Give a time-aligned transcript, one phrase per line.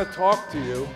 [0.00, 0.88] To talk to you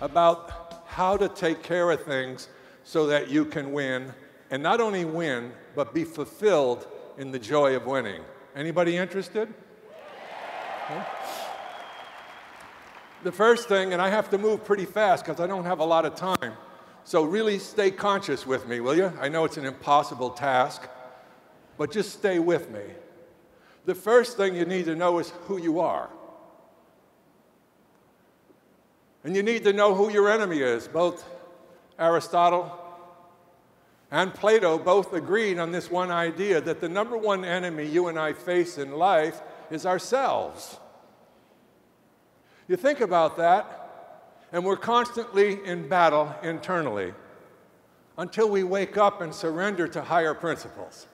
[0.00, 2.48] about how to take care of things
[2.82, 4.12] so that you can win,
[4.50, 8.22] and not only win, but be fulfilled in the joy of winning.
[8.56, 9.54] Anybody interested?
[10.84, 11.02] Okay.
[13.22, 15.84] The first thing, and I have to move pretty fast because I don't have a
[15.84, 16.54] lot of time.
[17.04, 19.12] So really stay conscious with me, will you?
[19.20, 20.88] I know it's an impossible task,
[21.78, 22.82] but just stay with me.
[23.84, 26.10] The first thing you need to know is who you are.
[29.26, 30.86] And you need to know who your enemy is.
[30.86, 31.28] Both
[31.98, 32.72] Aristotle
[34.12, 38.20] and Plato both agreed on this one idea that the number one enemy you and
[38.20, 40.78] I face in life is ourselves.
[42.68, 47.12] You think about that, and we're constantly in battle internally
[48.16, 51.08] until we wake up and surrender to higher principles.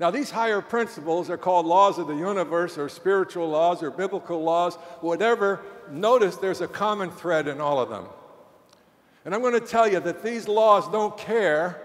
[0.00, 4.42] Now, these higher principles are called laws of the universe or spiritual laws or biblical
[4.42, 5.60] laws, whatever.
[5.90, 8.06] Notice there's a common thread in all of them.
[9.24, 11.82] And I'm going to tell you that these laws don't care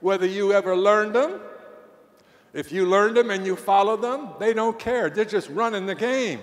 [0.00, 1.40] whether you ever learned them.
[2.52, 5.08] If you learned them and you follow them, they don't care.
[5.08, 6.40] They're just running the game.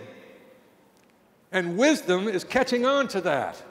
[1.51, 3.61] And wisdom is catching on to that.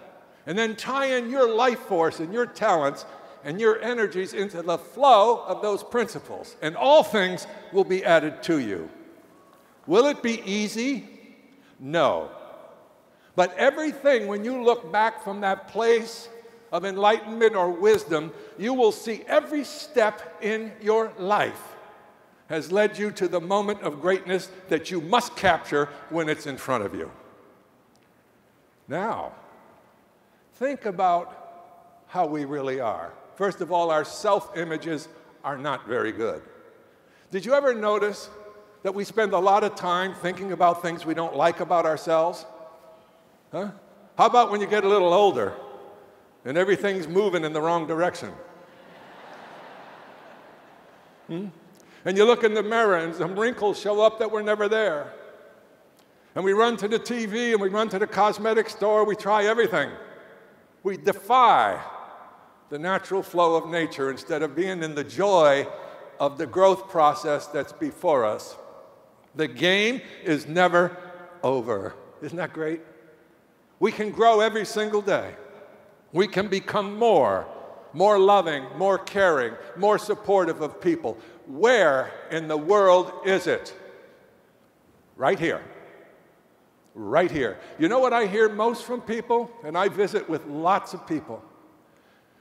[0.47, 3.05] And then tying your life force and your talents
[3.45, 6.57] and your energies into the flow of those principles.
[6.63, 8.89] And all things will be added to you.
[9.87, 11.09] Will it be easy?
[11.79, 12.31] No.
[13.39, 16.29] But everything, when you look back from that place
[16.73, 21.77] of enlightenment or wisdom, you will see every step in your life
[22.49, 26.57] has led you to the moment of greatness that you must capture when it's in
[26.57, 27.13] front of you.
[28.89, 29.35] Now,
[30.55, 33.13] think about how we really are.
[33.37, 35.07] First of all, our self images
[35.45, 36.43] are not very good.
[37.31, 38.31] Did you ever notice
[38.83, 42.45] that we spend a lot of time thinking about things we don't like about ourselves?
[43.53, 43.71] Huh?
[44.17, 45.55] How about when you get a little older
[46.45, 48.31] and everything's moving in the wrong direction?
[51.29, 51.47] Hmm?
[52.05, 55.13] And you look in the mirror and some wrinkles show up that were never there.
[56.35, 59.45] And we run to the TV and we run to the cosmetic store, we try
[59.45, 59.91] everything.
[60.83, 61.83] We defy
[62.71, 65.67] the natural flow of nature instead of being in the joy
[66.21, 68.57] of the growth process that's before us.
[69.35, 70.97] The game is never
[71.43, 71.95] over.
[72.23, 72.81] Isn't that great?
[73.81, 75.35] We can grow every single day.
[76.13, 77.47] We can become more,
[77.93, 81.19] more loving, more caring, more supportive of people.
[81.47, 83.75] Where in the world is it?
[85.17, 85.63] Right here
[86.99, 87.59] right here.
[87.79, 89.51] You know what I hear most from people?
[89.65, 91.43] And I visit with lots of people.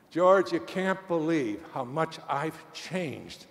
[0.10, 3.46] George, you can't believe how much I've changed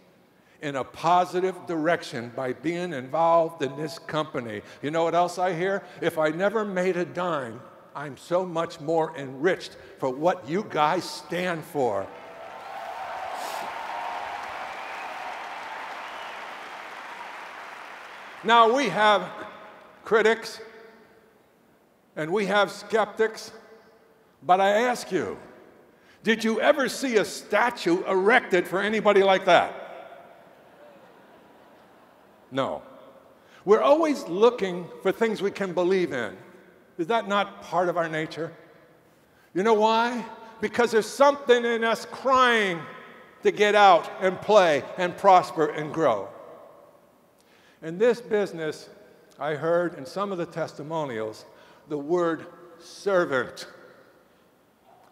[0.62, 4.62] in a positive direction by being involved in this company.
[4.82, 5.84] You know what else I hear?
[6.00, 7.60] If I never made a dime,
[7.96, 12.06] I'm so much more enriched for what you guys stand for.
[18.44, 19.26] Now, we have
[20.04, 20.60] critics
[22.16, 23.50] and we have skeptics.
[24.42, 25.38] But I ask you,
[26.22, 29.72] did you ever see a statue erected for anybody like that?
[32.50, 32.82] No.
[33.64, 36.36] We're always looking for things we can believe in.
[36.98, 38.52] Is that not part of our nature?
[39.54, 40.24] You know why?
[40.60, 42.80] Because there's something in us crying
[43.42, 46.28] to get out and play and prosper and grow.
[47.82, 48.88] In this business,
[49.38, 51.44] I heard in some of the testimonials
[51.88, 52.46] the word
[52.78, 53.66] servant.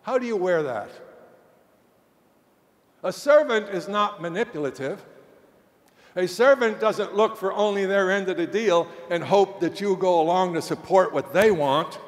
[0.03, 0.91] How do you wear that?
[3.03, 5.04] A servant is not manipulative.
[6.16, 9.97] A servant doesn't look for only their end of the deal and hope that you
[9.97, 11.99] go along to support what they want.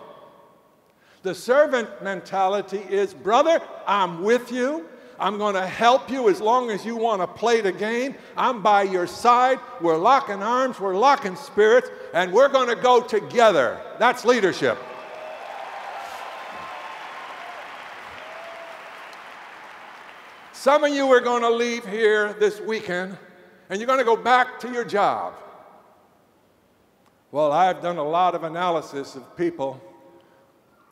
[1.23, 4.87] The servant mentality is, brother, I'm with you.
[5.19, 8.15] I'm going to help you as long as you want to play the game.
[8.37, 9.59] I'm by your side.
[9.81, 13.81] We're locking arms, we're locking spirits, and we're going to go together.
[13.99, 14.79] That's leadership.
[20.53, 23.19] Some of you are going to leave here this weekend
[23.69, 25.35] and you're going to go back to your job.
[27.33, 29.81] Well, I've done a lot of analysis of people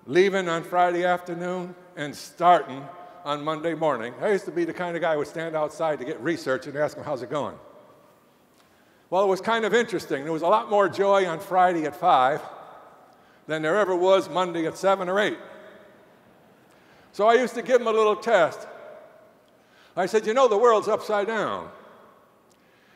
[0.07, 2.85] leaving on Friday afternoon and starting
[3.25, 4.13] on Monday morning.
[4.21, 6.67] I used to be the kind of guy who would stand outside to get research
[6.67, 7.57] and ask them, How's it going?
[9.11, 10.25] Well, it was kind of interesting.
[10.25, 12.43] There was a lot more joy on Friday at 5
[13.47, 15.39] than there ever was Monday at 7 or 8.
[17.13, 18.67] So I used to give them a little test.
[19.97, 21.71] I said, You know, the world's upside down.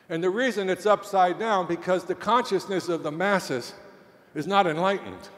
[0.09, 3.73] And the reason it's upside down because the consciousness of the masses
[4.33, 5.29] is not enlightened.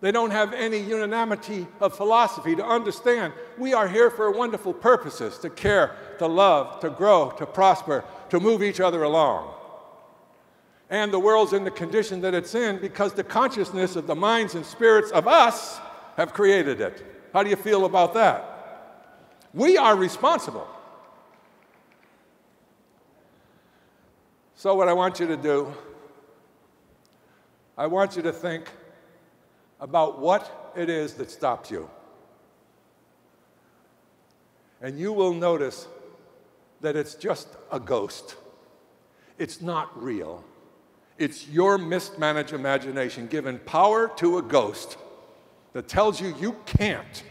[0.00, 5.38] They don't have any unanimity of philosophy to understand we are here for wonderful purposes
[5.38, 9.54] to care, to love, to grow, to prosper, to move each other along.
[10.90, 14.54] And the world's in the condition that it's in because the consciousness of the minds
[14.54, 15.80] and spirits of us
[16.16, 17.04] have created it.
[17.32, 18.54] How do you feel about that?
[19.52, 20.66] We are responsible.
[24.58, 25.72] So, what I want you to do,
[27.76, 28.68] I want you to think
[29.78, 31.88] about what it is that stops you.
[34.82, 35.86] And you will notice
[36.80, 38.34] that it's just a ghost.
[39.38, 40.42] It's not real.
[41.18, 44.98] It's your mismanaged imagination given power to a ghost
[45.72, 47.22] that tells you you can't.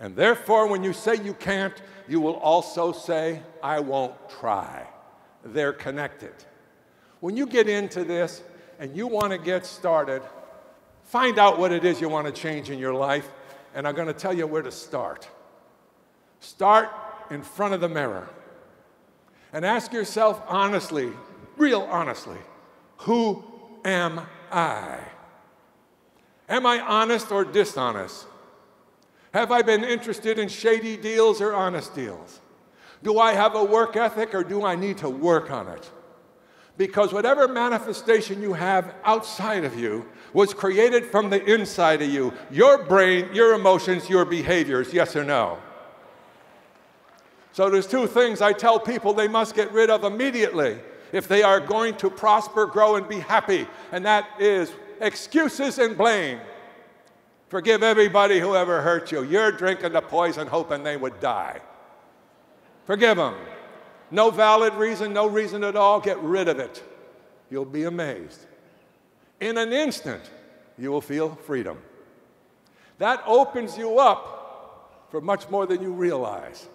[0.00, 1.74] And therefore, when you say you can't,
[2.08, 4.86] you will also say, I won't try.
[5.44, 6.34] They're connected.
[7.20, 8.42] When you get into this
[8.78, 10.22] and you want to get started,
[11.04, 13.30] find out what it is you want to change in your life,
[13.74, 15.28] and I'm going to tell you where to start.
[16.40, 16.90] Start
[17.30, 18.28] in front of the mirror
[19.52, 21.12] and ask yourself honestly,
[21.56, 22.38] real honestly,
[22.98, 23.44] who
[23.84, 24.20] am
[24.50, 24.98] I?
[26.48, 28.26] Am I honest or dishonest?
[29.32, 32.40] Have I been interested in shady deals or honest deals?
[33.02, 35.90] Do I have a work ethic or do I need to work on it?
[36.76, 42.32] Because whatever manifestation you have outside of you was created from the inside of you
[42.50, 45.58] your brain, your emotions, your behaviors, yes or no?
[47.52, 50.78] So there's two things I tell people they must get rid of immediately
[51.12, 55.98] if they are going to prosper, grow, and be happy, and that is excuses and
[55.98, 56.38] blame.
[57.48, 59.24] Forgive everybody who ever hurt you.
[59.24, 61.60] You're drinking the poison hoping they would die.
[62.90, 63.36] Forgive them.
[64.10, 66.00] No valid reason, no reason at all.
[66.00, 66.82] Get rid of it.
[67.48, 68.44] You'll be amazed.
[69.38, 70.28] In an instant,
[70.76, 71.78] you will feel freedom.
[72.98, 76.66] That opens you up for much more than you realize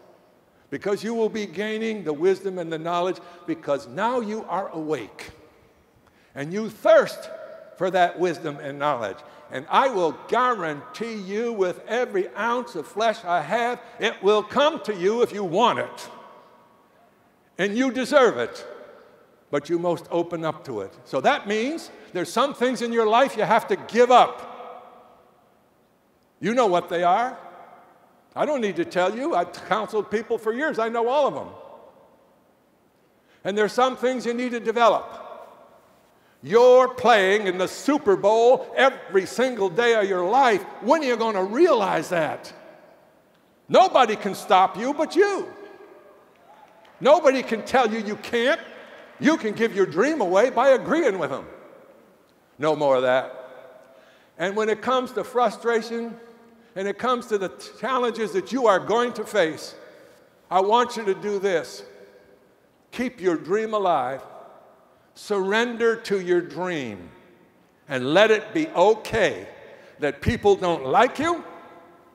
[0.69, 5.31] because you will be gaining the wisdom and the knowledge because now you are awake
[6.33, 7.29] and you thirst
[7.77, 9.17] for that wisdom and knowledge.
[9.55, 14.81] And I will guarantee you, with every ounce of flesh I have, it will come
[14.81, 16.09] to you if you want it.
[17.57, 18.67] And you deserve it,
[19.51, 20.93] but you must open up to it.
[21.05, 24.51] So that means there's some things in your life you have to give up.
[26.41, 27.37] You know what they are.
[28.35, 29.35] I don't need to tell you.
[29.35, 31.47] I've counseled people for years, I know all of them.
[33.45, 35.24] And there's some things you need to develop.
[36.45, 40.61] You're playing in the Super Bowl every single day of your life.
[40.81, 42.53] When are you going to realize that?
[43.67, 45.51] Nobody can stop you but you.
[47.01, 48.61] Nobody can tell you you can't.
[49.19, 51.47] You can give your dream away by agreeing with them.
[52.59, 53.33] No more of that.
[54.37, 56.15] And when it comes to frustration,
[56.75, 57.49] and it comes to the
[57.79, 59.73] challenges that you are going to face,
[60.51, 61.81] I want you to do this
[62.91, 64.21] keep your dream alive,
[65.15, 67.09] surrender to your dream,
[67.87, 69.47] and let it be okay
[69.99, 71.43] that people don't like you.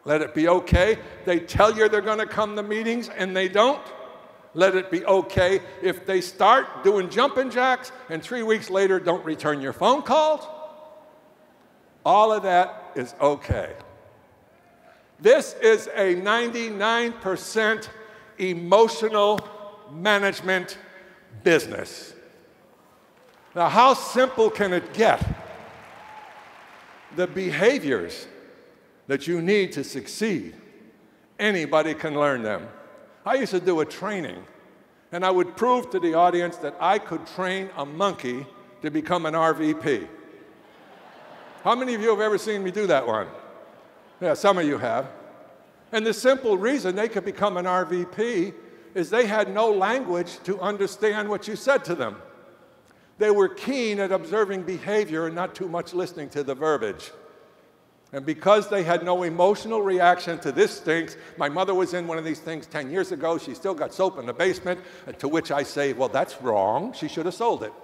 [0.04, 0.99] Let it be okay.
[1.25, 3.83] They tell you they're going to come to meetings and they don't.
[4.54, 9.25] Let it be okay if they start doing jumping jacks and three weeks later don't
[9.25, 10.47] return your phone calls.
[12.04, 13.75] All of that is okay.
[15.21, 17.88] This is a 99%
[18.38, 19.40] emotional
[19.92, 20.78] management
[21.45, 22.14] business.
[23.54, 25.26] Now, how simple can it get?
[27.16, 28.28] The behaviors
[29.09, 30.54] that you need to succeed,
[31.38, 32.69] anybody can learn them.
[33.26, 34.45] I used to do a training,
[35.11, 38.47] and I would prove to the audience that I could train a monkey
[38.83, 40.07] to become an RVP.
[41.64, 43.26] How many of you have ever seen me do that one?
[44.21, 45.09] Yeah, some of you have.
[45.92, 48.54] And the simple reason they could become an RVP
[48.95, 52.16] is they had no language to understand what you said to them.
[53.20, 57.10] They were keen at observing behavior and not too much listening to the verbiage.
[58.14, 62.16] And because they had no emotional reaction to this stinks, my mother was in one
[62.16, 63.36] of these things 10 years ago.
[63.36, 66.94] She still got soap in the basement, uh, to which I say, Well, that's wrong.
[66.94, 67.74] She should have sold it.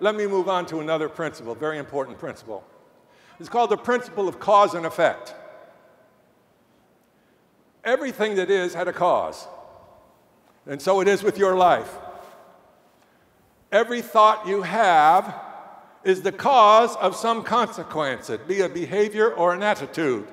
[0.00, 2.62] Let me move on to another principle, very important principle.
[3.38, 5.34] It's called the principle of cause and effect.
[7.84, 9.48] Everything that is had a cause,
[10.70, 11.98] and so it is with your life.
[13.72, 15.34] Every thought you have
[16.04, 20.28] is the cause of some consequence, it be a behavior or an attitude.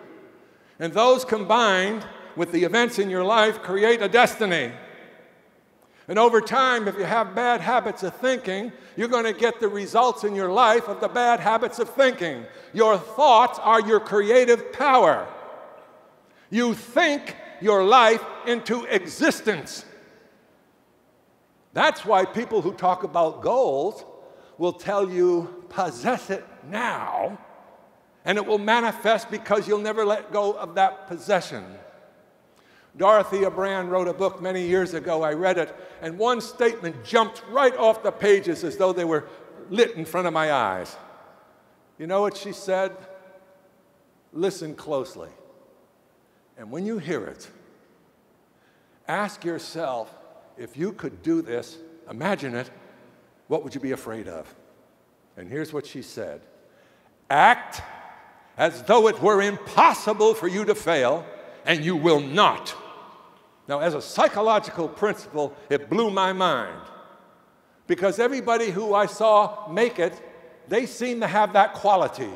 [0.80, 4.72] And those combined with the events in your life create a destiny.
[6.08, 9.68] And over time, if you have bad habits of thinking, you're going to get the
[9.68, 12.46] results in your life of the bad habits of thinking.
[12.74, 15.28] Your thoughts are your creative power.
[16.52, 19.84] You think your life into existence.
[21.78, 24.04] That's why people who talk about goals
[24.58, 27.38] will tell you, possess it now,
[28.26, 31.64] and it will manifest because you'll never let go of that possession.
[32.98, 35.22] Dorothea Brande wrote a book many years ago.
[35.22, 39.28] I read it, and one statement jumped right off the pages as though they were
[39.70, 40.96] lit in front of my eyes.
[42.00, 42.92] You know what she said?
[44.34, 45.30] Listen closely.
[46.58, 47.48] And when you hear it,
[49.08, 50.12] ask yourself
[50.58, 51.78] if you could do this,
[52.10, 52.70] imagine it,
[53.48, 54.54] what would you be afraid of?
[55.36, 56.42] And here's what she said
[57.30, 57.82] Act
[58.58, 61.26] as though it were impossible for you to fail,
[61.66, 62.76] and you will not.
[63.68, 66.82] Now, as a psychological principle, it blew my mind
[67.86, 70.14] because everybody who I saw make it,
[70.68, 72.32] they seem to have that quality.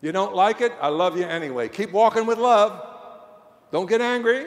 [0.00, 0.72] You don't like it?
[0.80, 1.68] I love you anyway.
[1.68, 2.84] Keep walking with love.
[3.70, 4.46] Don't get angry.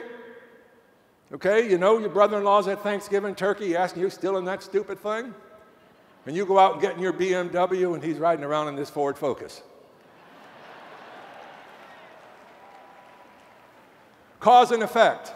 [1.32, 4.62] Okay, you know your brother in law's at Thanksgiving turkey asking you still in that
[4.62, 5.34] stupid thing?
[6.26, 8.90] And you go out and get in your BMW and he's riding around in this
[8.90, 9.62] Ford Focus.
[14.40, 15.32] Cause and effect.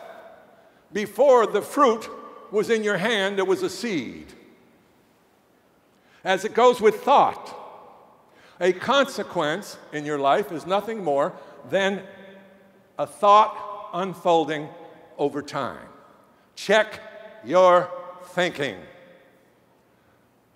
[0.93, 2.11] Before the fruit
[2.53, 4.27] was in your hand, there was a seed.
[6.23, 7.55] As it goes with thought,
[8.61, 11.33] a consequence in your life is nothing more
[11.71, 12.03] than
[12.99, 14.69] a thought unfolding
[15.19, 15.89] over time.
[16.55, 17.01] Check
[17.45, 17.91] your
[18.29, 18.77] thinking.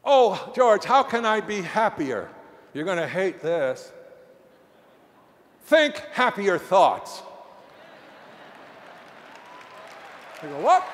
[0.05, 2.29] Oh, George, how can I be happier?
[2.73, 3.93] You're going to hate this.
[5.65, 7.23] Think happier thoughts.
[10.43, 10.85] You go, what?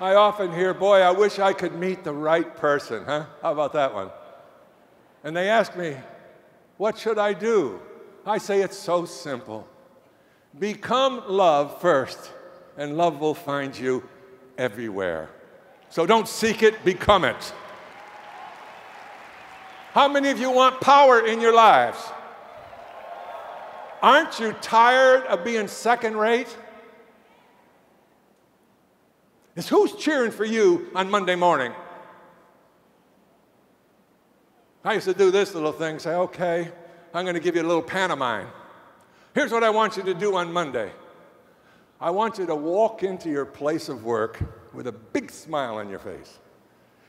[0.00, 3.26] I often hear, boy, I wish I could meet the right person, huh?
[3.42, 4.10] How about that one?
[5.24, 5.96] And they ask me,
[6.78, 7.80] what should I do?
[8.24, 9.68] I say it's so simple.
[10.58, 12.32] Become love first,
[12.76, 14.08] and love will find you
[14.56, 15.28] everywhere.
[15.90, 17.52] So don't seek it, become it.
[19.92, 21.98] How many of you want power in your lives?
[24.00, 26.56] Aren't you tired of being second rate?
[29.56, 31.72] Is who's cheering for you on Monday morning?
[34.84, 36.70] I used to do this little thing say, okay,
[37.12, 38.46] I'm going to give you a little pantomime.
[39.34, 40.90] Here's what I want you to do on Monday
[42.00, 44.38] I want you to walk into your place of work
[44.72, 46.38] with a big smile on your face.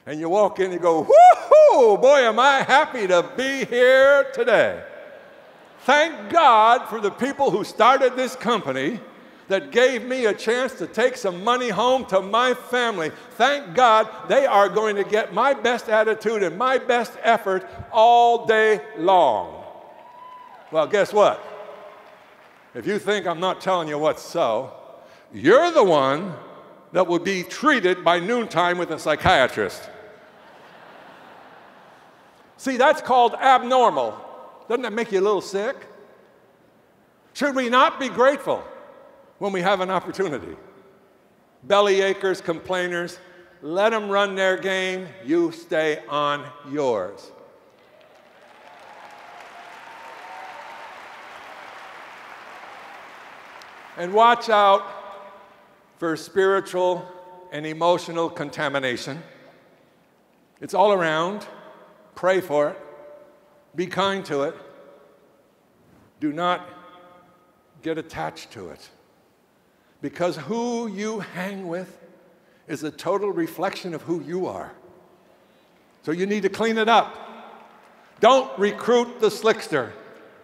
[0.07, 4.83] And you walk in, you go, woohoo, boy, am I happy to be here today.
[5.81, 8.99] Thank God for the people who started this company
[9.49, 13.11] that gave me a chance to take some money home to my family.
[13.31, 18.45] Thank God they are going to get my best attitude and my best effort all
[18.45, 19.63] day long.
[20.71, 21.43] Well, guess what?
[22.75, 24.71] If you think I'm not telling you what's so,
[25.33, 26.35] you're the one
[26.91, 29.89] that will be treated by noontime with a psychiatrist.
[32.57, 34.15] See, that's called abnormal.
[34.67, 35.75] Doesn't that make you a little sick?
[37.33, 38.63] Should we not be grateful
[39.39, 40.55] when we have an opportunity?
[41.63, 43.19] Belly achers, complainers,
[43.61, 45.07] let them run their game.
[45.25, 47.31] You stay on yours.
[53.97, 54.83] And watch out
[55.97, 57.05] for spiritual
[57.51, 59.21] and emotional contamination.
[60.61, 61.45] It's all around.
[62.15, 62.77] Pray for it.
[63.75, 64.55] Be kind to it.
[66.21, 66.67] Do not
[67.81, 68.89] get attached to it.
[70.01, 71.97] Because who you hang with
[72.67, 74.71] is a total reflection of who you are.
[76.03, 77.17] So you need to clean it up.
[78.19, 79.91] Don't recruit the slickster.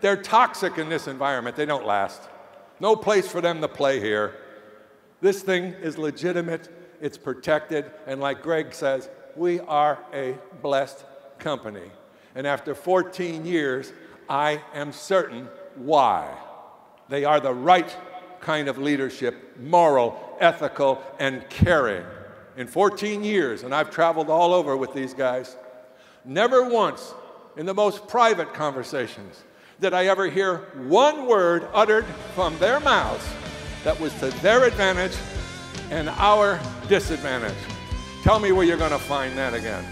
[0.01, 2.21] They're toxic in this environment, they don't last.
[2.79, 4.35] No place for them to play here.
[5.21, 6.69] This thing is legitimate,
[7.01, 11.05] it's protected, and like Greg says, we are a blessed
[11.39, 11.91] company.
[12.35, 13.91] And after 14 years,
[14.29, 16.37] I am certain why.
[17.07, 17.95] They are the right
[18.41, 22.05] kind of leadership, moral, ethical, and caring.
[22.57, 25.57] In 14 years, and I've traveled all over with these guys,
[26.23, 27.13] never once
[27.57, 29.43] in the most private conversations
[29.81, 33.27] did I ever hear one word uttered from their mouths
[33.83, 35.15] that was to their advantage
[35.91, 37.57] and our disadvantage.
[38.23, 39.85] Tell me where you're going to find that again.